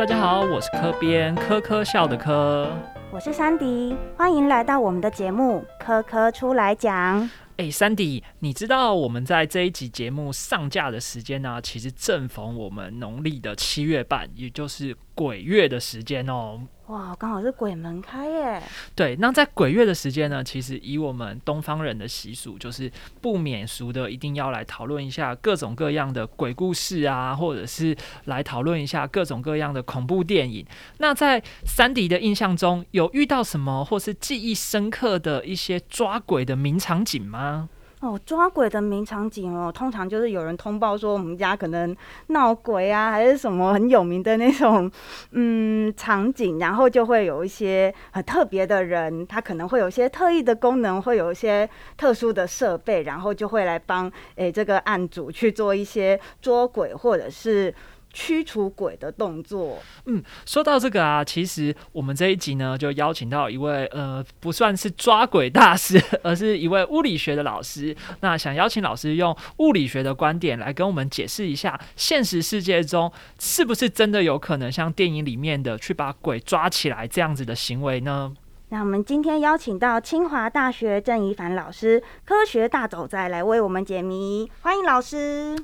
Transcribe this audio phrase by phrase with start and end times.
[0.00, 2.74] 大家好，我是科编，科科笑的科。
[3.12, 7.22] 我是珊迪，欢迎来到我们的节目《科科出来讲》。
[7.58, 11.60] 哎，珊迪，你知道我们在这一集节目上架的时间呢？
[11.60, 16.62] 其实正逢我们农历的七月半，也就是鬼月的时间哦。
[16.90, 18.62] 哇，刚好是鬼门开耶！
[18.96, 22.90] 对，那在鬼月的时间呢，其实以我们东方人的习俗，就是
[23.20, 30.66] 不免俗的，一定要来讨论一下各种各样的鬼故事啊，或者是来讨论一下各种各样的恐怖电影。
[30.98, 37.68] 那在三迪的印象中，有遇到什么或是记忆深刻的一些抓鬼的名场景吗？
[38.00, 41.94] 哦，抓鬼的名场景哦，通常就是有人通报说我们家可能
[42.28, 44.90] 闹鬼啊，还是什么很有名的那种
[45.32, 51.68] 嗯场景，然后就会有一些很特别的人，他可能会有一些特异的功能，会有一些
[51.98, 57.74] 特殊的设备，然后就会来帮诶这个案主去做一些捉鬼或者是。
[58.12, 59.78] 驱除鬼的动作。
[60.06, 67.96] 嗯，说到这个啊，其实我们这一集呢，就邀请到一位呃，不算是抓鬼大师， 而是一位物理学的老师。
[68.20, 78.32] 那想邀请老师用物理学的观点来跟我们解释一下，现实世界中是不是真的有可能像电影里面的去把鬼抓起来这样子的行为呢？
[78.70, 85.56] 那我们今天邀请到清华大学郑怡凡老师，科学大走在来为我们解谜，欢迎老师。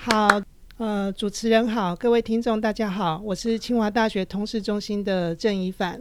[0.00, 0.57] 好。
[0.78, 6.00] 呃，主持人好，各位听众大家好，我是清华大学通识中心的郑怡凡。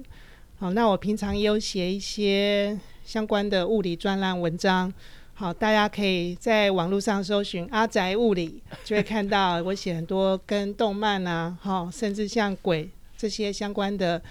[0.59, 4.93] 好，那我平常也有写一些相关的物理专栏文章。
[5.33, 14.21] 好，大家可以在网络上搜寻“阿宅物理”，就会看到我写很多跟动漫啊，哈，甚至像鬼这些相关的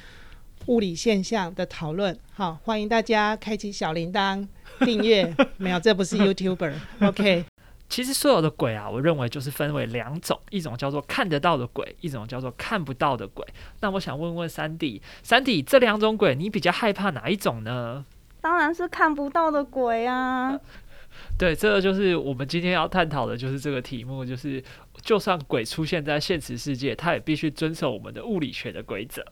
[0.66, 2.16] 物理现象的讨论。
[2.32, 4.46] 好，欢迎大家开启小铃铛
[4.84, 5.34] 订阅。
[5.56, 6.72] 没有，这不是 YouTuber。
[7.00, 7.55] OK。
[7.88, 13.46] 其实所有的鬼啊，我认为就是分为两种，一种叫做看得到的鬼，一种叫做看不到的鬼。
[13.80, 18.04] 那我想问问三弟，三弟这两种鬼，你比较害怕哪一种呢？
[18.40, 20.58] 当然是看不到的鬼啊！
[21.38, 24.62] 对，这个就是我们今天要探讨的，就是这个题目，就是
[25.00, 29.24] 就算鬼出现在现实世界，它也必须遵守我们的物理学的规则。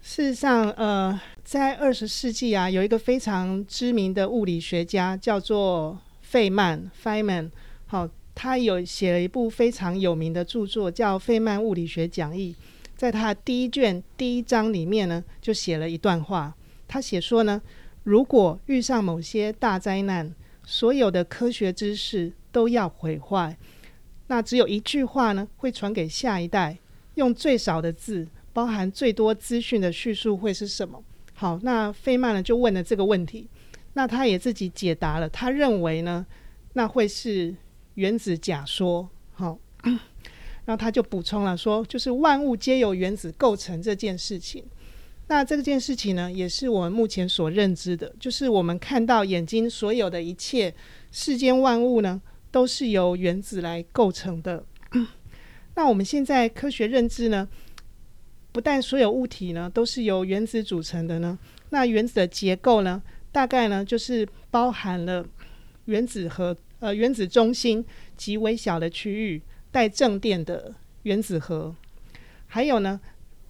[0.00, 7.50] 事实上，呃，在二十世纪啊，有一个非常知名的物理学家叫做费曼 （Feynman）。
[7.90, 12.54] 好，他有写了一部非常有名的著作，叫《费曼物理学讲义》。
[12.96, 16.54] 在他第一卷第一章里面呢，就写了一段话。
[16.86, 17.60] 他写说呢，
[18.04, 23.58] 如果遇上某些大灾难，所有的科学知识都要毁坏，
[24.28, 26.78] 那只有一句话呢，会传给下一代，
[27.16, 31.02] 用最少的字，包含最多资讯的叙述会是什么？
[31.34, 33.48] 好，那费曼呢就问了这个问题，
[33.94, 36.24] 那他也自己解答了，他认为呢，
[36.74, 37.52] 那会是。
[37.94, 39.58] 原子假说，好，
[40.64, 44.64] 然后他就补充了说，就是万物皆由原子构成这件事情。
[45.26, 50.74] 那这件事情呢，也是我们目前所认知的，就是我们看到眼睛所有的一切
[51.12, 52.20] 世间万物呢，
[52.50, 54.64] 都是由原子来构成的。
[55.76, 57.48] 那我们现在科学认知呢，
[58.50, 61.38] 不但所有物体呢都是由原子组成的呢，
[61.70, 65.26] 那原子的结构呢，大概呢就是包含了
[65.84, 66.56] 原子核。
[66.80, 67.84] 呃，原子中心
[68.16, 71.74] 极微小的区域带正电的原子核，
[72.46, 72.98] 还有呢，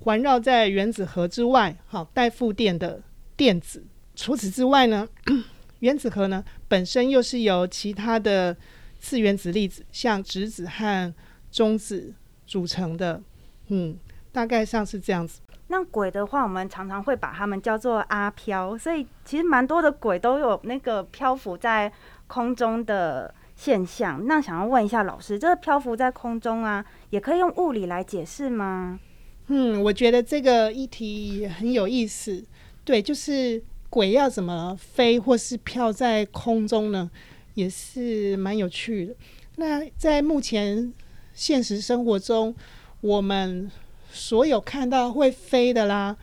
[0.00, 3.00] 环绕在原子核之外，好带负电的
[3.36, 3.84] 电子。
[4.16, 5.08] 除此之外呢，
[5.78, 8.56] 原子核呢本身又是由其他的
[8.98, 11.14] 次原子粒子，像质子和
[11.52, 12.12] 中子
[12.46, 13.22] 组成的。
[13.68, 13.96] 嗯，
[14.32, 15.40] 大概上是这样子。
[15.68, 21.92] 那鬼的话，我们常常会把它们叫做阿飘，所以其实蛮多的鬼都有那个漂浮在。
[22.30, 29.00] 空中的现象，那想要问一下老师，这个漂浮在空中啊，也可以用物理来解释吗？
[29.48, 32.44] 嗯，我觉得这个议题也很有意思。
[32.84, 37.10] 对，就是鬼要怎么飞或是飘在空中呢？
[37.54, 39.16] 也是蛮有趣的。
[39.56, 40.94] 那在目前
[41.34, 42.54] 现实生活中，
[43.00, 43.68] 我们
[44.08, 46.16] 所有看到会飞的啦、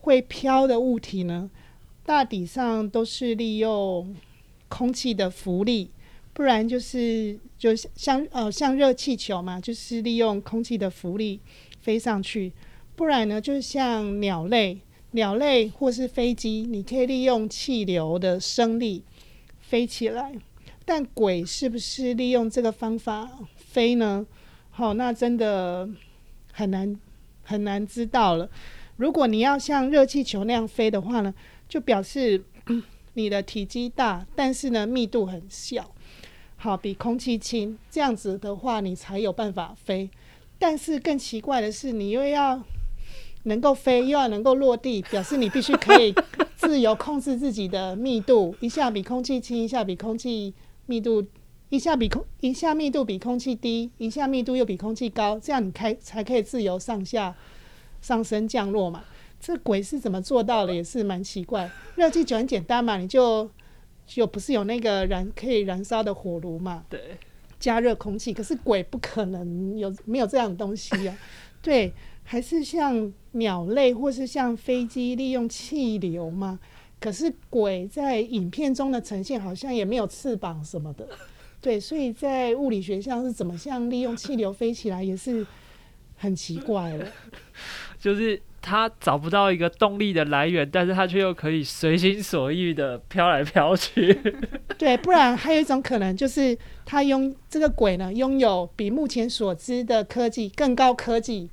[0.00, 1.50] 会飘的物体呢，
[2.06, 4.16] 大体上都是利用。
[4.76, 5.88] 空气的浮力，
[6.32, 11.38] 不然就是就像呃像热气球嘛，就是利用空气的浮力
[11.80, 12.50] 飞上去；
[12.96, 14.80] 不然呢，就像鸟类，
[15.12, 19.04] 鸟类或是飞机，你可以利用气流的升力
[19.60, 20.34] 飞起来。
[20.84, 24.26] 但鬼是不是利用这个方法飞呢？
[24.70, 25.88] 好，那真的
[26.52, 26.98] 很难
[27.44, 28.50] 很难知道了。
[28.96, 31.32] 如果你要像热气球那样飞的话呢，
[31.68, 32.42] 就表示。
[33.14, 35.90] 你的体积大，但是呢密度很小，
[36.56, 40.10] 好比空气轻，这样子的话你才有办法飞。
[40.58, 42.62] 但是更奇怪的是，你又要
[43.44, 46.14] 能够飞又要能够落地，表示你必须可以
[46.56, 50.54] 自由控制自己的密度，一下比空气轻，一下比空气
[50.86, 51.26] 密度，
[51.68, 57.34] 一下比空一下密度比空气低，一下密度又比空气高，这样你开才可以自由上下、
[58.00, 59.04] 上升、降落嘛。
[59.44, 60.74] 这鬼是怎么做到的？
[60.74, 61.70] 也是蛮奇怪。
[61.96, 63.50] 热气球很简单嘛，你就
[64.06, 66.82] 就不是有那个燃可以燃烧的火炉嘛？
[66.88, 67.18] 对，
[67.60, 68.32] 加热空气。
[68.32, 71.14] 可是鬼不可能有没有这样的东西呀、
[71.60, 71.92] 对，
[72.22, 76.58] 还是像鸟类或是像飞机利用气流嘛？
[76.98, 81.06] 可是鬼在影片中的呈现好像也没有翅膀什么的。
[81.60, 85.46] 对，所以在物理学上是怎么像利用气流飞起来，也是
[86.16, 87.06] 很奇怪了。
[88.00, 94.18] 就是他找不到一个动力的来源，但是他却又可以随心所欲的飘来飘去。
[94.78, 96.56] 对，不然还有一种可能就是
[96.86, 101.50] 他拥这个鬼呢，拥有比目前所知的科技更高科技，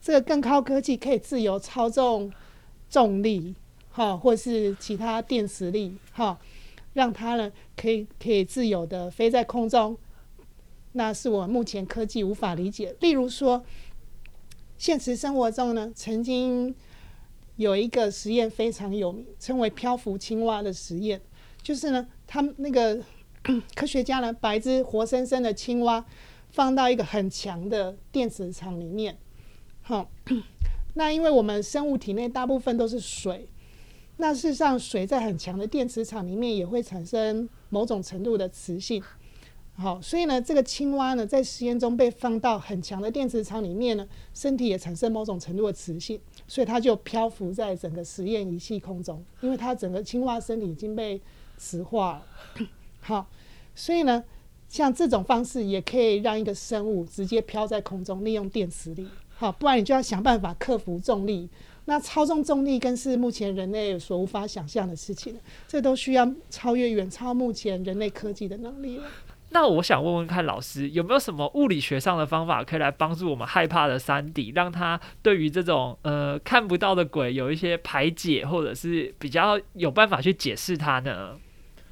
[0.00, 2.32] 这个更高科技可以自由操纵
[2.88, 3.54] 重力，
[3.90, 6.38] 哈，或是其他电磁力，哈，
[6.94, 9.94] 让它呢可以可以自由的飞在空中。
[10.94, 12.94] 那是我目前科技无法理解。
[13.00, 13.64] 例如说，
[14.82, 16.74] 现实生活中呢，曾经
[17.54, 21.20] 有一个实验非常有名，称为漂浮青蛙的实验。
[21.62, 23.00] 就是呢，他们那个
[23.76, 26.04] 科学家呢，把一只活生生的青蛙
[26.50, 29.16] 放到一个很强的电磁场里面。
[29.82, 30.10] 好，
[30.94, 33.48] 那因为我们生物体内大部分都是水，
[34.16, 39.00] 那事实上水在很强的电磁场里面也会产生某种程度的磁性。
[39.74, 51.20] 好，所以呢，这个青蛙呢，在实验中被放到很强的电磁场里面呢，身体也产生某种程度的磁性，所以它就漂浮在整个实验仪器空中，因为它整个青蛙身体已经被
[51.56, 52.68] 磁化了。
[53.00, 53.26] 好，
[53.74, 54.22] 所以呢，
[54.68, 59.08] 像这种方式也可以让一个生物直接飘在空中，利用电磁力。
[59.30, 61.48] 好，不然你就要想办法克服重力。
[61.86, 65.36] 那操纵重力更是目前人类所无法想象的事情，
[65.66, 69.04] 这都需要超越远超目前人类科技的能力了。
[69.52, 81.36] 那我想问问看，老师有没有什么物理学上的方法可以来帮助我们害怕的山底，让他对于这种呃看不到的鬼有一些排解，或者是比较有办法去解释它呢？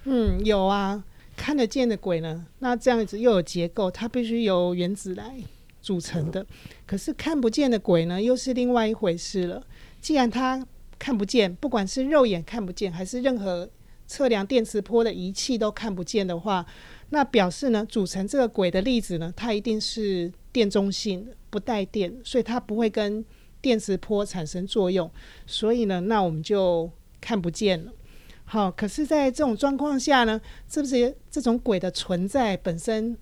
[0.04, 1.04] 嗯，有啊，
[1.36, 5.36] 看得见的鬼呢，那这样子又有结构，它必须由原子来
[5.82, 6.46] 组成的。
[6.86, 9.62] 可是看不见的鬼呢，又是另外一回事了。
[10.00, 10.66] 既然它
[10.98, 13.68] 看不见，不管是肉眼看不见，还是任何
[14.06, 16.64] 测量电磁波的仪器都看不见的话，
[17.10, 23.24] 那表示呢，组成这个鬼的粒子呢，它一定是电中性的，不带电，所以它不会跟
[23.60, 25.10] 电磁波产生作用。
[25.46, 26.90] 所以呢，那我们就
[27.20, 27.92] 看不见了。
[28.44, 33.16] 好，可是，在这种状况下呢，是不是这种鬼的存在本身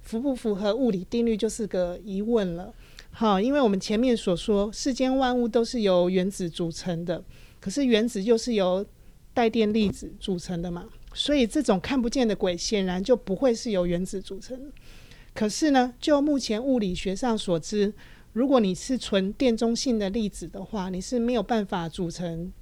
[0.00, 2.72] 符不符合物理定律，就是个疑问了。
[3.12, 7.22] 好，因为我们前面所说，世间万物都是由原子组成的，
[7.60, 8.84] 可是原子又是由
[9.34, 14.72] 带电粒子组成的嘛，所以这种看不见的鬼显然就不会是由原子组成。
[15.34, 17.92] 可是呢，就目前物理学上所知，
[18.32, 22.52] 如果你是纯电中性的粒子的话，你是没有办法组成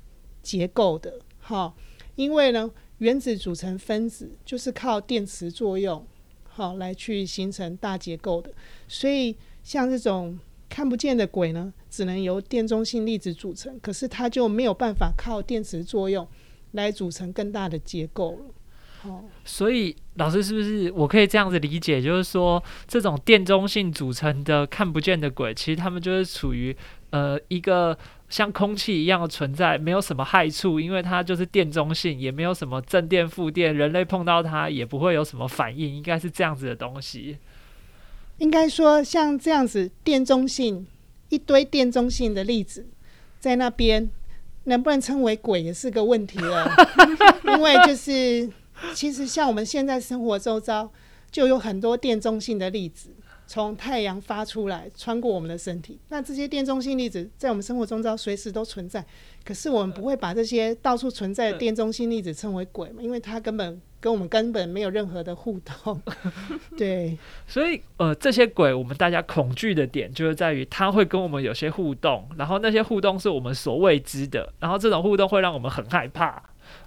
[0.43, 1.21] 结构的。
[1.39, 1.77] 好，
[2.15, 6.07] 因为呢，原子组成分子就是靠电磁作用，
[6.45, 8.53] 好来去形成大结构的。
[8.87, 16.27] 所以像这种看不见的鬼呢，只能由电中性粒子组成，可是它就没有办法靠电磁作用
[16.73, 18.55] 来组成更大的结构了。
[19.03, 26.77] 好，所以老师是不是我可以这样子理解，就是说这种电中性组成的看不见的鬼，其实他们就是处于
[27.09, 27.97] 呃一个
[28.29, 37.39] 像空气一样的存在，没有什么害处，因为它就是电中性，也没有什么正电负电，人类碰到它也不会有什么反应，应该是这样子的东西。
[38.37, 40.87] 应该说像这样子电中性
[41.31, 42.87] 一堆电中性的粒子
[43.39, 44.11] 在那边，
[44.65, 46.71] 能不能称为鬼也是个问题了。
[47.45, 48.49] 因为就是
[48.95, 50.91] 其实像我们现在生活周遭，
[51.31, 53.11] 就有很多电中性的粒子
[53.53, 55.99] 从太阳发出来，穿过我们的身体。
[56.09, 59.05] 那这些电中性粒子在我们生活中遭随时都存在，
[59.45, 66.01] 可是我们不会把这些到处存在的电中性粒子称为鬼嘛，因为它根本跟我们根本没有任何的互动。
[66.79, 76.41] 对，所以，呃，这些鬼我们大家恐惧的点就是在于它会跟我们有些互动，然后那些互动是我们所未知的，然后这种互动会让我们很害怕。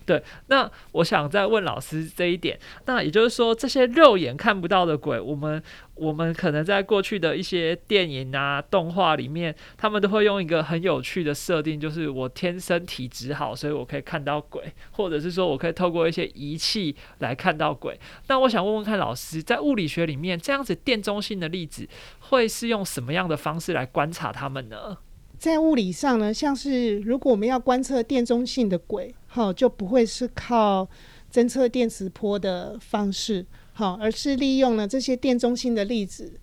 [0.05, 5.61] 对，那我想再问老师这一点，那也就是说，这些肉眼看不到的鬼，我们
[5.95, 17.99] 我们可能在过去的一些电影啊、动画里面，他们都会用一个很有趣的设定，就是我天生体质好，所以我可以看到鬼，或者是说我可以透过一些仪器来看到鬼。
[18.27, 21.87] 那我想问问看老师，在物理学里面，这样子电中性的粒子
[22.19, 24.97] 会是用什么样的方式来观察它们呢？
[25.43, 30.87] 在物理上呢，像是如果我们要观测电中性的轨，好，就不会是靠
[31.29, 36.39] 侦测电磁波的方式，好，而是利用了这些电中性的粒子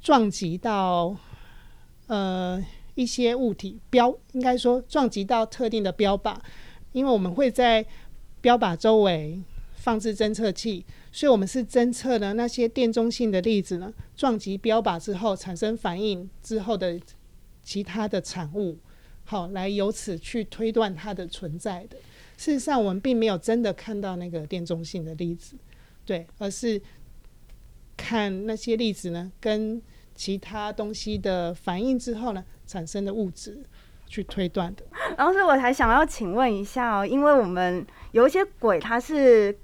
[0.00, 1.16] 撞击到
[2.06, 2.64] 呃
[2.94, 6.36] 一些物体标，应该说撞击到特定的标靶，
[6.92, 7.84] 因为我们会在
[8.40, 9.42] 标靶周围
[9.72, 17.00] 放置侦测器，所以我们是侦测的那些电中性的粒子呢撞击标靶之后产生反应之后的
[17.68, 18.78] 其他的产物，
[19.26, 21.98] 好，来由此去推断它的存在的。
[22.38, 25.54] 事实上，我们并没有真的看到那个电中性的粒子，
[26.06, 26.80] 对，而是
[27.94, 29.82] 看那些粒子呢跟
[30.14, 33.62] 其他东西的反应之后呢产生的物质
[34.06, 34.82] 去推断的。
[35.18, 39.54] 然后，所以我还想要请问一下哦，因为我们有一些鬼它是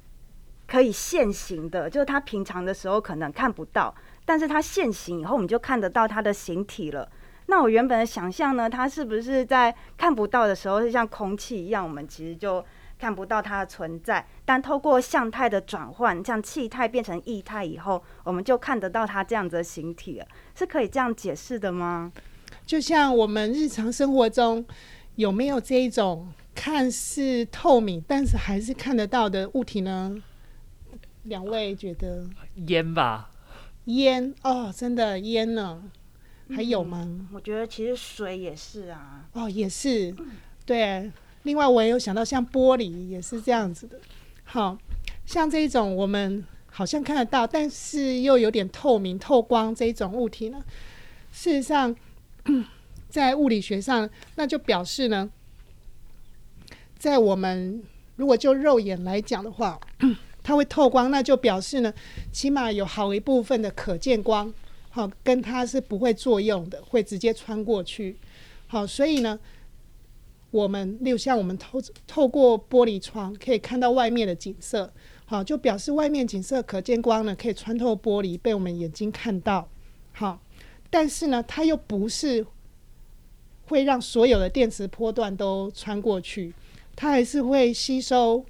[0.67, 3.95] 可以现形的，就是它平常的时候可能看不到，
[4.27, 7.11] 但是它现形以后，我们就看得到它的形体了。
[7.47, 12.65] 那我原本的想象呢，它是不是在看不到的时候是像空气一样，我们其实就
[12.99, 14.27] 看不到它的存在？
[14.45, 22.13] 但透过相态的转换，像气态变成液态以后，我们就看得到它这样子的形体了，是可以这样解释的吗？
[22.65, 24.65] 就像我们日常生活中
[25.17, 30.17] 有没有这一种看似透明，但是还是看得到的物体呢？
[31.25, 32.27] 两位觉得
[32.67, 33.31] 烟吧，
[33.85, 35.83] 烟哦，真的烟呢？
[36.51, 37.29] 还有吗？
[37.33, 39.27] 我觉得其实水也是啊。
[39.33, 40.15] 哦，也是，
[40.67, 41.11] 对。
[41.45, 44.01] 另外，我也有想到，像玻璃也是这样子的。
[44.45, 44.79] 好
[45.27, 50.63] 像这一种我们好像看得到，但是又有点透明、透光这一种物体呢，
[51.33, 51.95] 事实上，
[53.09, 55.31] 在物理学上，那就表示呢，
[56.99, 57.83] 在我们
[58.17, 59.79] 如果就肉眼来讲的话，
[60.43, 61.93] 它会透光，那就表示呢，
[62.33, 64.53] 起码有好一部分的可见光。
[64.95, 68.17] 好，跟它是不会作用的，会直接穿过去。
[68.69, 69.37] 好，所以呢，
[70.53, 74.93] 我们例如像我们透透过玻璃窗可以看到外面的景色，
[75.25, 79.69] 好，就表示外面景色可见光呢可以穿透玻璃被我们眼睛看到。
[80.13, 80.41] 好，
[80.91, 82.47] 但是呢，它又不是
[83.67, 86.55] 会让所有的电磁波段都穿过去，
[86.95, 88.47] 它还是会吸收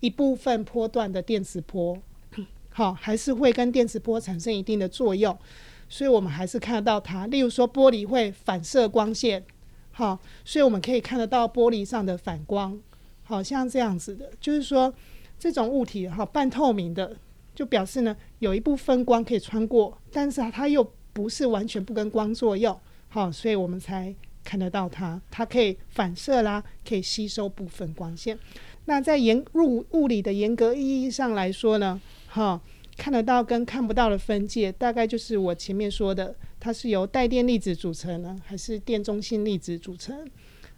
[0.00, 1.96] 一部分波段的电磁波。
[2.70, 5.38] 好，还是会跟电磁波产生一定的作用。
[5.88, 9.42] 所以我们还是看得到它，例如说玻璃会反射光线，
[9.90, 12.78] 好，所以我们可以看得到玻璃上的反光，
[13.22, 14.92] 好像这样子的，就是说
[15.38, 17.16] 这种物体哈半透明的，
[17.54, 22.78] 就表示呢有一部分光可以穿过，但是它又不是完全不跟光作用，
[23.08, 24.14] 好，所以我们才
[24.44, 28.38] 看得到它，它可以反射啦，可以吸收部分光线。
[28.84, 32.60] 那在严入物理的严格意义上来说呢，哈。
[32.98, 40.28] 看得到跟看不到的分界，大概就是我前面说的，它是由带电粒子组成呢，还是电中性粒子组成？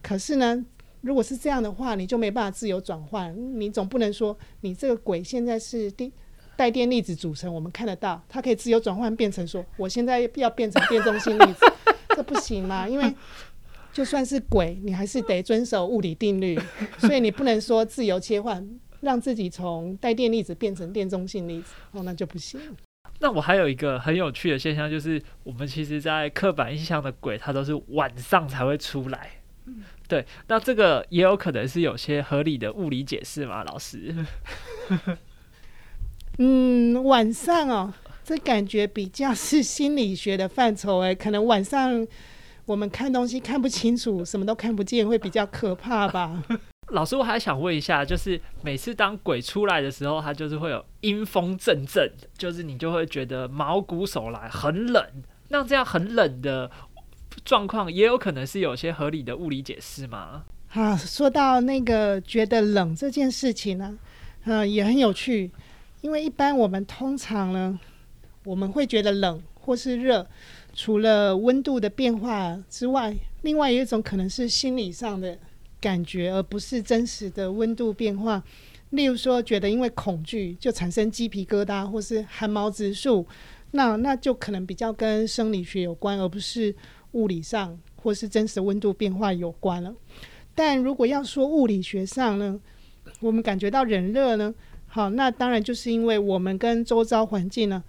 [0.02, 0.62] 可是呢，
[1.00, 3.34] 如果是这样的话，你就没办法自由转换。
[3.58, 6.12] 你总不能说你这个鬼现在是电
[6.56, 11.60] 带电粒子组成，我们看得到，它可以自由转换变成说，我现在要变成电中性粒子，
[12.14, 12.86] 这不行嘛？
[12.86, 13.14] 因为
[13.94, 16.60] 就算是鬼，你还是得遵守物理定律，
[16.98, 18.68] 所以你不能说自由切换。
[19.00, 22.60] 让自己从带电粒子变成电中性粒子，哦，那就不行。
[23.20, 29.30] 那我还有一个很有趣的现象，就是我们其实，在刻板印象的鬼，它都是晚上才会出来。
[30.08, 34.14] 对，那这个也有可能是有些合理的物理解释嘛，老师？
[36.38, 37.92] 嗯，晚上哦，
[38.24, 42.06] 这感觉比较是心理学的范畴哎，可能晚上
[42.64, 46.42] 我们看东西看不清楚，什么都看不见，会比较可怕吧。
[46.90, 55.04] 老师，我还想问一下，就是每次当鬼出来的时候，它就是会有阴风阵阵，就是你就会觉得毛骨悚然，很冷。
[55.48, 56.70] 那这样很冷的
[57.44, 60.44] 状况，也有可能是有些合理的物理解释吗？
[60.72, 63.96] 啊，说到那个觉得冷这件事情呢，
[64.44, 65.50] 嗯，也很有趣，
[66.00, 67.78] 因为一般我们通常呢，
[68.44, 70.26] 我们会觉得冷或是热，
[70.74, 75.38] 除了温度的变化之外，另外有一种可能是心理上的。
[75.80, 78.42] 感觉，而不是真实的温度变化。
[78.90, 83.24] 例如说，觉得因为恐惧就产生鸡皮疙瘩，或是汗毛直竖，
[83.70, 86.74] 那那就可能比较跟生理学有关，而不是
[87.12, 89.94] 物理上或是真实温度变化有关了。
[90.54, 92.60] 但如果要说物理学上呢，
[93.20, 94.52] 我们感觉到冷热呢，
[94.88, 97.82] 好，那当然就是因为我们跟周遭环境呢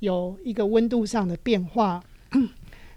[0.00, 2.02] 有一个温度上的变化。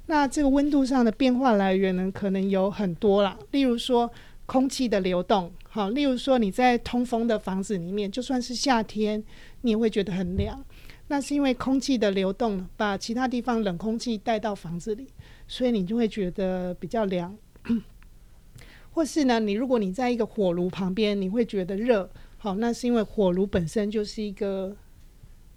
[0.07, 3.37] 那这个温度上的变化来源呢，可能有很多啦。
[3.51, 4.11] 例如说
[4.45, 9.23] 空气的流动，好，例如说你在通风的房子里面，就算是夏天，
[9.61, 10.63] 你也会觉得很凉。
[11.07, 15.07] 那是因为空气的流动把其他地方冷空气带到房子里，
[15.47, 17.35] 所以你就会觉得比较凉。
[18.91, 24.75] 或是呢，你如果你在一个火炉旁边，你会觉得热，好，那是因为火炉本身就是一个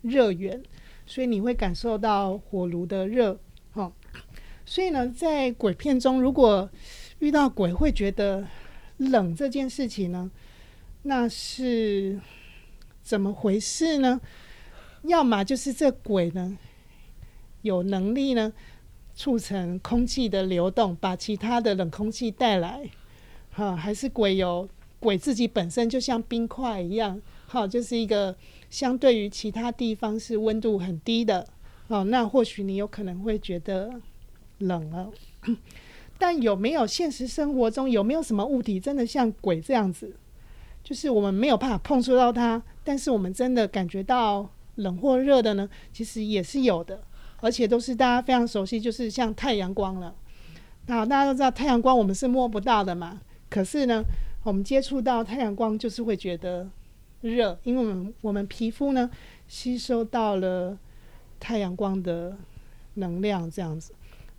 [0.02, 0.62] 热源，
[1.07, 3.38] 所以你会感受到火炉的热，
[4.68, 6.68] 所以呢，在鬼片中，如果
[7.20, 8.46] 遇到鬼会觉得
[8.98, 10.30] 冷这件事情呢，
[11.04, 12.20] 那是
[13.02, 14.20] 怎么回事呢？
[15.04, 16.58] 要么就是这鬼呢
[17.62, 18.52] 有能力呢
[19.14, 22.90] 促成空气的流动，把其他的冷空气带来。
[23.50, 24.68] 哈，还是鬼有
[25.00, 28.37] 鬼自己本身就像冰块一样，好，就是一个
[28.68, 31.46] 相对于其他地方是温度很低的，
[31.87, 33.90] 哦，那或许你有可能会觉得
[34.58, 35.10] 冷了。
[36.18, 40.16] 但有没有现实生活中有没有什么物体真的像鬼这样子？
[40.82, 45.68] 就是我们没有办法碰触到它，但是我们真的感觉到冷或热的呢？
[45.92, 47.02] 其实也是有的，
[47.40, 50.14] 而且都是大家非常熟悉，就是像太阳光了。
[50.86, 53.20] 那大家都知道太阳光我们是摸不到的嘛。
[53.50, 54.02] 可是呢，
[54.42, 56.68] 我们接触到太阳光就是会觉得
[57.20, 59.10] 热，因为我们我们皮肤呢
[59.46, 60.76] 吸收到了
[61.38, 62.36] 太阳光的
[62.94, 63.92] 能量，这样子。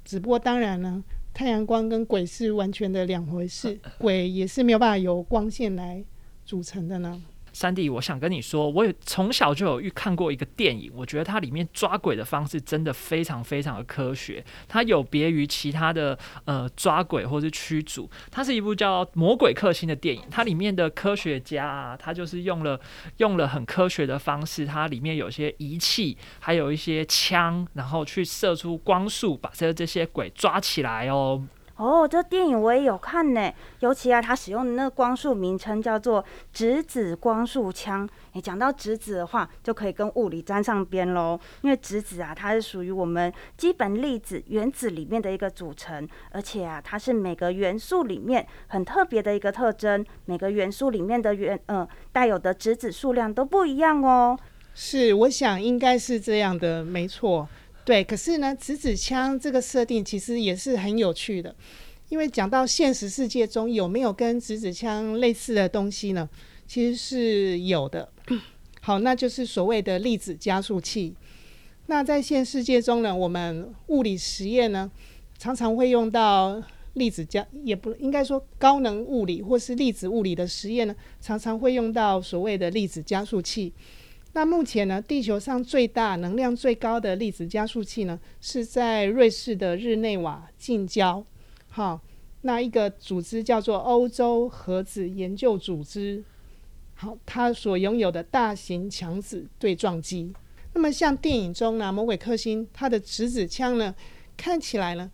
[0.09, 1.03] 只不过当然呢，
[1.35, 6.03] 太阳光跟鬼是完全的两回事， 鬼也是没有办法由光线来
[6.43, 7.21] 组成的呢。
[7.59, 22.79] 三弟，我想跟你说，我也从小就有预看过一个电影，我觉得它里面抓鬼的方式真的非常非常的科学，它有别于其他的呃抓鬼或是驱逐，它是一部叫《魔鬼克星》的电影，它里面的科学家啊，他就是用了
[23.17, 31.43] 用了很科学的方式，它里面有些仪器，还有一些枪，然后去射出光束，把这这些鬼抓起来哦。
[31.79, 38.07] 哦，这电影我也有看呢，尤其啊，它使用的那个光束名称叫做质子光束枪。
[38.33, 41.39] 你，讲到质子的话，就可以跟物理沾上边喽。
[41.61, 50.05] 因为质子啊，它是属于我们基本粒子原子里面的一个组成，而且啊，它是每个元素里面很特别的一个特征。
[50.25, 54.37] 每个元素里面的元，嗯，带有的质子数量都不一样哦。
[54.75, 57.47] 是，我想应该是这样的，没错。
[57.89, 61.55] 对，可是呢，质子枪这个设定其实也是很有趣的，
[62.09, 66.29] 因为讲到现实世界中有没有跟质子枪类似的东西呢？
[66.67, 68.07] 其实是有的。
[68.81, 71.15] 好，那就是所谓的粒子加速器。
[71.87, 74.91] 那在现实世界中呢，我们物理实验呢，
[75.39, 76.61] 常常会用到
[76.93, 83.73] 粒子加，也不应该说高能物理或是粒子物理的实验呢，常常会用到所谓的粒子加速器。
[84.33, 91.25] 那目前呢，地球上最大、能量最高的粒子加速器呢，是在瑞士的日内瓦近郊。
[91.67, 91.99] 好，
[92.41, 96.23] 那一个组织叫做欧洲核子研究组织。
[96.93, 100.31] 好，它所拥有的大型强子对撞机。
[100.73, 103.95] 那么像电影中呢，《魔鬼克星》它的直子枪呢，
[104.37, 105.09] 看起来呢，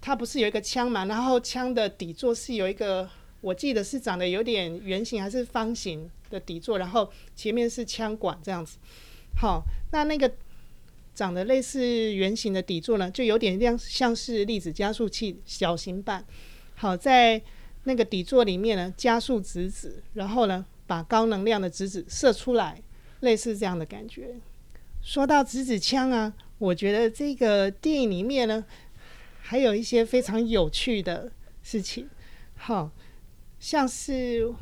[0.00, 1.04] 它不是有一个枪嘛？
[1.06, 6.10] 然后枪的底座是有一个，我记得是长得有点圆形还是方形？
[6.30, 8.78] 的底座，然后前面是枪管这样子。
[9.40, 10.32] 好，那那个
[11.12, 16.24] 长得类似圆形的底座呢，就有点像像是粒子加速器小型版。
[16.76, 17.42] 好，在
[17.82, 22.80] 那个底座里面呢，加速质子，然后呢，把高能量的质子射出来，
[23.18, 24.36] 类似这样的感觉。
[25.02, 28.64] 说到质子枪啊，我觉得这个电影里面呢，
[29.40, 31.32] 还有一些非常有趣的
[31.64, 32.08] 事情。
[32.54, 32.92] 好，
[33.60, 34.52] 像是。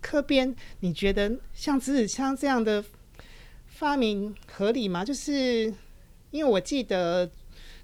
[0.00, 2.82] 科编，你觉得像纸子枪这样的
[3.66, 5.04] 发明合理吗？
[5.04, 5.64] 就是
[6.30, 7.28] 因为我记得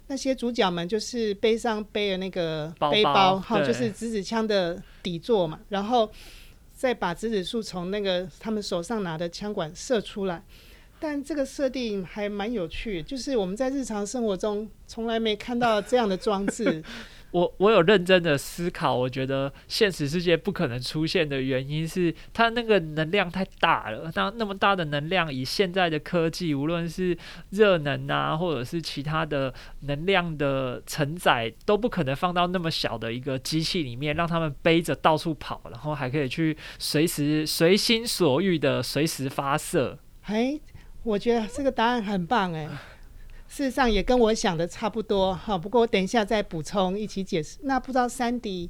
[0.07, 6.09] 那些主角们就是背上背的那个背包，哈，就是纸子枪的底座嘛，然后
[6.73, 10.41] 再把纸子树从那个他们手上拿的枪管射出来。
[10.97, 16.81] 但这个设定还蛮有趣，就是我们在日常生活中从来没看到这样的装置。
[17.31, 24.09] 我我有认真的思考，我觉得现实世界不可能出现的原因是，它那个能量太大了。
[24.15, 27.17] 那那么大的能量，以现在的科技，无论是
[27.49, 39.99] 热能啊，或者是其他的能量的承载，都不可能放到那么小的一个机器里面，让他们背着到处跑，然后还可以去随时随心所欲的随时发射。
[40.23, 40.57] 哎，
[41.03, 42.69] 我觉得这个答案很棒哎。
[43.55, 47.57] 事实上也跟我想的差不多哈，不过我等一下再补充一起解释。
[47.61, 48.69] 那不知道三迪，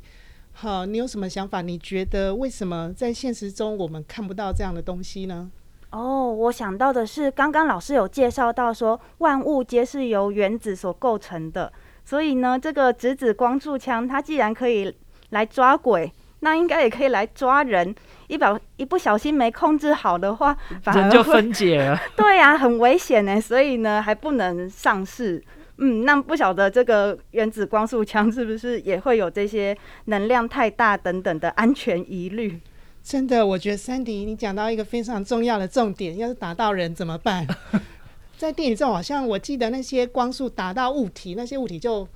[0.51, 1.63] 好，你有什么想法？
[1.63, 5.49] 你觉得为什么在现实中我们看不到这样的东西呢？
[5.89, 14.95] 哦，我想到的是，刚刚老师有介绍到说，万物皆是由原子所构成的，所以呢，这个直子光柱枪它既然可以
[15.31, 16.13] 来抓鬼。
[16.45, 17.93] 那应该也可以来抓人。
[18.27, 18.45] 一不
[18.77, 21.99] 一不小心没控制好的话，反而人就分解了。
[22.15, 23.41] 对呀、很危险呢。
[23.41, 25.43] 所以呢，还不能上市。
[25.77, 32.59] 嗯，那不晓得这个原子光速枪是不是也会有这些能量太大等等的安全疑虑？
[33.03, 37.45] 真的，我觉得三迪你讲到一个非常重要的重点，要是打到人怎么办？
[38.37, 42.07] 在电影中，好像我记得那些光速打到物体，那些物体就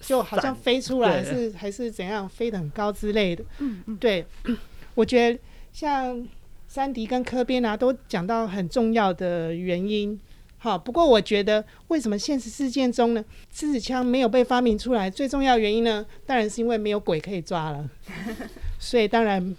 [0.00, 3.44] 就好像飞出来，还是还是怎样飞得很高之类的。
[3.58, 4.24] 嗯嗯，对，
[4.94, 5.38] 我觉得
[5.72, 6.26] 像
[6.66, 10.18] 山迪跟科边啊，都讲到很重要的原因。
[10.62, 15.08] 好，不过我觉得为什么现实事件中呢，狮子枪没有被发明出来？
[15.08, 17.88] 最重要的原因呢，当然是因为没有鬼可以抓了，
[18.78, 19.56] 所以当然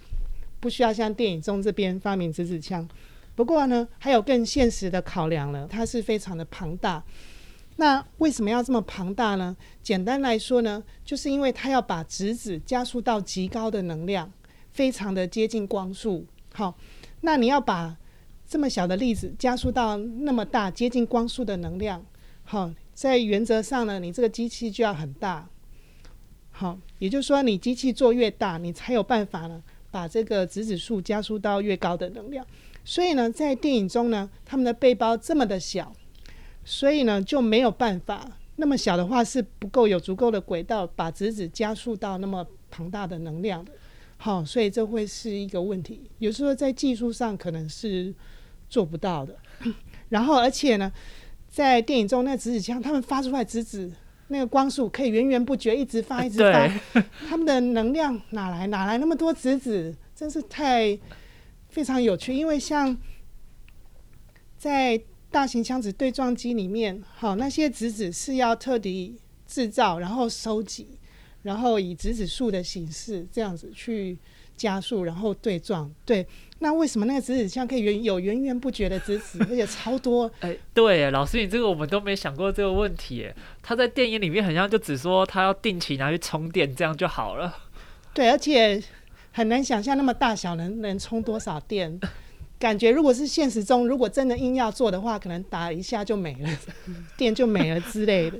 [0.60, 2.88] 不需要像电影中这边发明狮子枪。
[3.34, 7.02] 不过呢，还有更现实的考量了，它是非常的庞大。
[7.82, 9.56] 那为什么要这么庞大呢？
[9.82, 14.32] 简单来说呢，就是因为它要把质子加速到极高的能量，
[14.70, 16.24] 非常的接近光速。
[16.54, 16.76] 好，
[17.22, 17.96] 那你要把
[18.46, 22.06] 这么小的粒子加速到那么大接近光速的能量，
[22.44, 25.48] 好，在原则上呢，你这个机器就要很大。
[26.52, 32.46] 好，也就是说，你机器做越大，你才有办法呢，把这个质子数加速到越高的能量。
[32.84, 35.92] 所以呢，在电影中呢，他们的背包这么的小，
[36.64, 38.26] 所以呢就没有办法。
[38.56, 43.72] 那么小的话是不够有足够的轨道把质子加速到那么庞大的能量的。
[44.18, 46.08] 好，所以这会是一个问题。
[46.18, 48.14] 有时候在技术上可能是
[48.68, 49.36] 做不到的。
[50.10, 50.92] 然后，而且呢，
[51.48, 53.90] 在电影中那质子枪，他们发出来质子
[54.28, 56.68] 那个光束可以源源不绝，一直发，一直发。
[57.28, 58.66] 他们的能量哪来？
[58.68, 59.92] 哪来那么多质子？
[60.14, 60.96] 真是太
[61.68, 62.32] 非常有趣。
[62.32, 62.96] 因为像
[64.56, 69.16] 在大型枪子对撞机里面，好那些质子是要特地
[69.46, 70.86] 制造，然后收集，
[71.42, 74.18] 然后以质子数的形式这样子去
[74.56, 75.90] 加速，然后对撞。
[76.04, 76.26] 对，
[76.58, 80.30] 那为什么那个质子枪可以源有源源不绝的质子， 而且超多？
[80.40, 83.34] 哎，对耶，老师，你这个我们都没想过这个问题耶。
[83.62, 87.56] 他在电影里面好像就只说他要定期拿去充电，这样就好了。
[88.12, 88.82] 对，而且
[89.32, 91.98] 很难想象那么大小能能充多少电。
[92.62, 96.48] 感觉如果是现实中，如果真的硬要做的话，可能打一下就没了，
[97.16, 98.38] 电就没了之类的。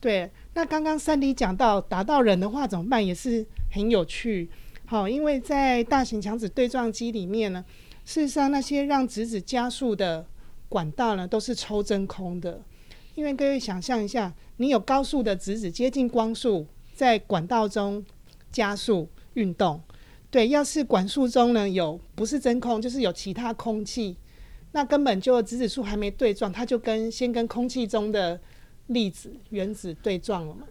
[0.00, 4.48] 对，那刚刚三 D 讲到打到人的话怎么办，也是很有趣。
[4.86, 7.62] 好，因为在大型强子对撞机里面呢，
[8.06, 10.24] 事实上那些让质子加速的
[10.70, 12.62] 管道呢，都是抽真空的。
[13.14, 18.02] 因为各位想象一下，你有高速的质子接近光速，在管道中
[18.50, 19.82] 加速运动。
[20.30, 24.16] 对，要是管束中呢有不是真空，就是有其他空气，
[24.72, 28.40] 那根本就质子数还没对撞，它就跟先跟空气中的
[28.86, 30.62] 粒子原子对撞了嘛。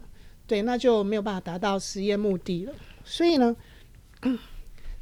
[0.47, 2.73] 对，那就没有办法达到实验目的了。
[3.03, 3.55] 所以呢，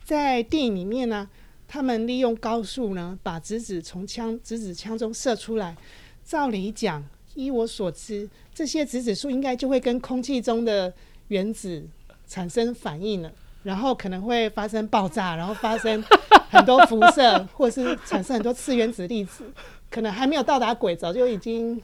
[0.03, 1.29] 在电影里面呢，
[1.67, 5.77] 他们利用高速呢，把质子从枪质子枪中射出来。
[6.25, 7.01] 照理讲，
[7.35, 10.93] 依我所知，这些质子数应该就会跟空气中的
[11.29, 11.87] 原子
[12.27, 13.31] 产生反应了。
[13.67, 16.01] 然后可能会发生爆炸，然后发生
[16.49, 19.43] 很多辐射， 或是产生很多次原子粒子，
[19.91, 21.79] 可能还没有到达轨，道就已经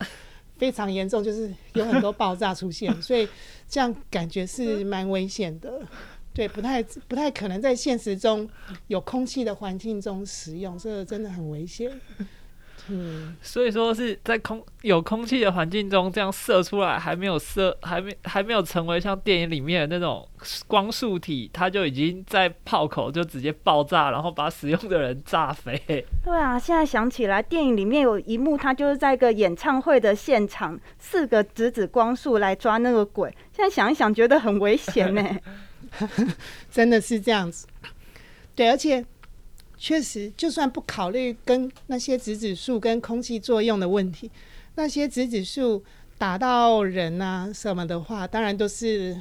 [0.58, 3.28] 非常严重，就是有很多爆炸出现， 所以
[3.67, 5.82] 这样感觉是蛮危险的。
[6.34, 8.50] 对，不太不太可能在现实中
[8.88, 11.91] 有空气的环境中使用，这个真的很危险。
[12.89, 20.28] 嗯，所以说是在空有空气的环境中这样射出来，还没有射，还没还没有成为像电影里面的那种
[20.67, 25.82] 光束体，它就已经在炮口就直接爆炸，然后把使用的人炸飞。
[26.26, 33.34] 对啊，现在想起来，电影里面有一幕，他就是在一个演唱会的现场，四个直子光束来抓那个鬼。
[33.54, 35.24] 现在想一想，觉得很危险呢。
[36.69, 37.67] 真的是这样子。
[38.56, 39.06] 对，而且
[39.84, 44.32] 确实，就算不考虑跟那些质子数跟空气作用的问题，
[44.76, 45.84] 那些质子数
[46.17, 49.13] 打到人啊什么的话，当然都是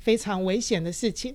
[0.00, 1.34] 非常危险的事情。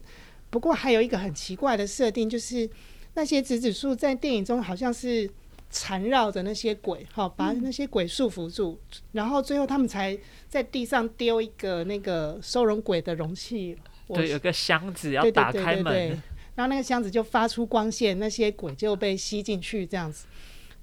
[0.51, 2.69] 不过还有一个很奇怪的设定，就是
[3.15, 5.27] 那些质子数在电影中好像是
[5.71, 8.77] 缠绕着那些鬼，哈，把那些鬼束缚住，
[9.13, 10.15] 然后最后他们才
[10.47, 13.75] 在地上丢一个那个收容鬼的容器。
[14.05, 16.23] 我对，有个箱子要打开对对对门，
[16.55, 20.25] 然后那个箱子就发出光线，那些鬼就被吸进去，这样子。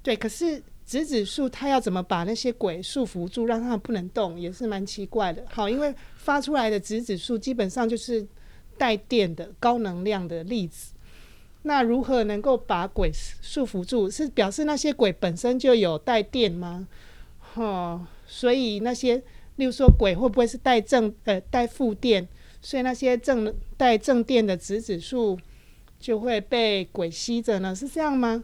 [0.03, 5.45] 对，可是质子数它要怎么把那些鬼束缚住，让他们不能动，也是蛮奇怪的。
[5.51, 8.27] 好，因为发出来的质子数基本上就是
[8.77, 10.93] 带电的高能量的粒子。
[11.63, 14.11] 那如何能够把鬼束缚住？
[14.11, 16.89] 是表示那些鬼本身就有带电吗？
[17.55, 19.23] 哦，所以那些，
[19.57, 22.27] 例如说鬼会不会是带正呃带负电？
[22.61, 25.39] 所以那些正带正电的质子数
[26.03, 27.73] 就会被鬼吸着呢？
[27.73, 28.43] 是这样吗？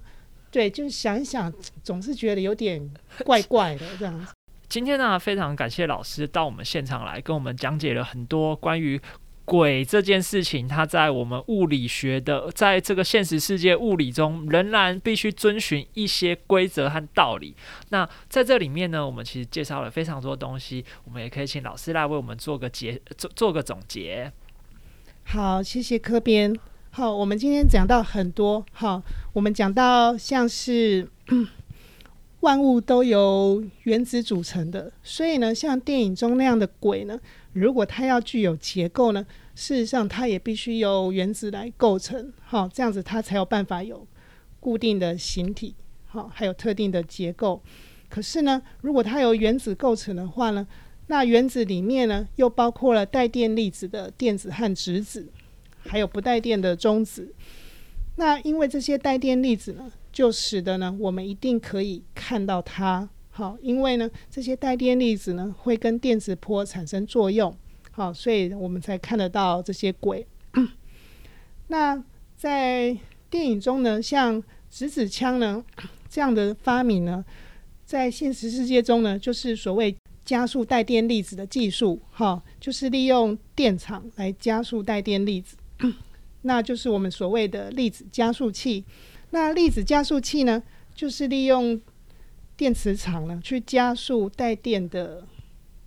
[0.53, 2.88] 对，就想一想，总是觉得有点
[3.25, 4.33] 怪怪的这样子。
[4.68, 9.01] 今天呢，非常感谢老师到我们现场来跟我们讲解了很多关于
[9.44, 17.57] 鬼这件事情，它在我们物理学的，在这个现实世界物理中，仍然必须遵循一些规则和道理。
[17.88, 24.31] 那在这里面呢，我们其实介绍了非常多东西，我们也可以请老师来为我们做个结，做做个总结。
[25.25, 26.55] 好，谢谢科编。
[26.98, 28.66] 好，我们今天讲到很多。
[28.72, 29.00] 好，
[29.32, 31.08] 我们讲到像是。
[32.40, 37.16] 万物都由原子组成的，所以呢，像电影中那样的鬼呢，
[37.52, 44.04] 如果它要具有结构呢，事实上它也必须由原子来构成，好，这样子它才有办法有
[44.58, 47.62] 固定的形体，好，还有特定的结构。
[48.08, 50.66] 可是呢，如果它由原子构成的话呢，
[51.06, 55.28] 那原子里面呢，又包括了带电粒子的电子和质子，
[55.88, 57.35] 还有不带电的中子。
[58.16, 63.09] 那因为这些带电粒子呢，就使得呢，我们一定可以看到它。
[63.31, 67.57] 好，因为呢，这些带电粒子呢，会跟电磁波产生作用。
[67.92, 70.27] 好，所以我们才看得到这些鬼。
[71.68, 72.03] 那
[72.37, 72.96] 在
[73.31, 75.64] 电影中呢，像质子枪呢
[76.09, 77.24] 这样的发明呢，
[77.85, 82.01] 在现实世界中呢，就是所谓加速带电粒子的技术。
[82.11, 85.57] 哈，就是利用电场来加速带电粒子。
[86.42, 88.84] 那就是我们所谓的粒子加速器。
[89.30, 90.62] 那粒子加速器呢，
[90.94, 91.80] 就是利用
[92.56, 95.26] 电磁场呢去加速带电的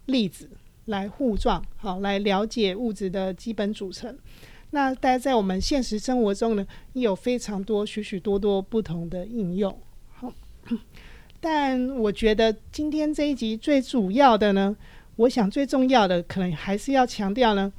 [0.05, 0.49] 粒子
[0.85, 4.17] 来互撞，好来了解物质的基本组成。
[4.71, 9.75] 那大家在我们现实生活中呢，也有非常多许许多多不同的应用。
[10.13, 10.31] 好，
[11.41, 14.75] 但我觉得今天这一集最主要的呢，
[15.15, 17.73] 我想最重要的可能还是要强调呢。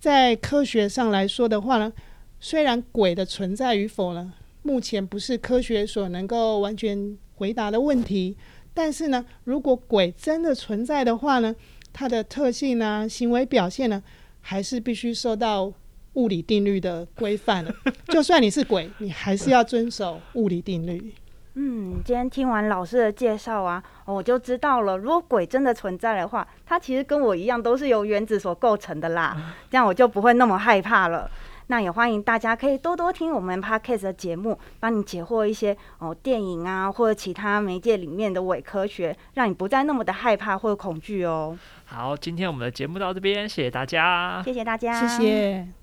[0.00, 1.92] 在科学上来说的话呢，
[2.38, 4.32] 虽然鬼的存在与否呢，
[4.62, 8.36] 目前不是科学所能够完全回答的问题，
[8.72, 11.54] 但是呢，如果鬼真的存在的话呢，
[11.92, 14.02] 它的特性呢、行为表现呢，
[14.40, 15.72] 还是必须受到
[16.14, 17.74] 物理定律的规范的。
[18.08, 21.12] 就算你是鬼，你还是要遵守物理定律。
[21.54, 24.96] 嗯，今天听完老师的介绍啊，我就知道了。
[24.96, 29.36] 如果鬼真的存在的话，它其实跟我一样都是由原子所构成的啦。
[29.68, 31.28] 这样我就不会那么害怕了。
[31.70, 41.58] 那也欢迎大家可以多多听我们 podcast 的节目，帮你解惑一些哦电影啊或者其他媒介里面的伪科学，让你不再那么的害怕或者恐惧哦。
[41.84, 45.77] 好，今天我们的节目到这边，谢谢大家，谢谢大家，谢谢。